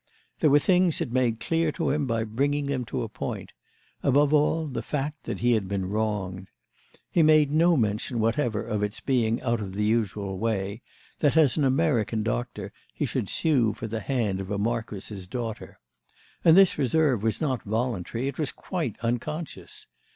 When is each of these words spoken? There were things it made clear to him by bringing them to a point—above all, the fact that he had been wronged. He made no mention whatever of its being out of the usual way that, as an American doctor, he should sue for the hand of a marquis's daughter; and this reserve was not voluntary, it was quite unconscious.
There 0.39 0.49
were 0.49 0.57
things 0.57 0.99
it 0.99 1.11
made 1.11 1.39
clear 1.39 1.71
to 1.73 1.91
him 1.91 2.07
by 2.07 2.23
bringing 2.23 2.65
them 2.65 2.85
to 2.85 3.03
a 3.03 3.07
point—above 3.07 4.33
all, 4.33 4.65
the 4.65 4.81
fact 4.81 5.25
that 5.25 5.41
he 5.41 5.51
had 5.51 5.67
been 5.67 5.85
wronged. 5.87 6.47
He 7.11 7.21
made 7.21 7.51
no 7.51 7.77
mention 7.77 8.19
whatever 8.19 8.63
of 8.63 8.81
its 8.81 8.99
being 8.99 9.39
out 9.43 9.61
of 9.61 9.73
the 9.75 9.83
usual 9.85 10.39
way 10.39 10.81
that, 11.19 11.37
as 11.37 11.55
an 11.55 11.63
American 11.65 12.23
doctor, 12.23 12.73
he 12.91 13.05
should 13.05 13.29
sue 13.29 13.73
for 13.73 13.85
the 13.85 13.99
hand 13.99 14.39
of 14.41 14.49
a 14.49 14.57
marquis's 14.57 15.27
daughter; 15.27 15.77
and 16.43 16.57
this 16.57 16.79
reserve 16.79 17.21
was 17.21 17.39
not 17.39 17.61
voluntary, 17.61 18.27
it 18.27 18.39
was 18.39 18.51
quite 18.51 18.95
unconscious. 19.03 19.85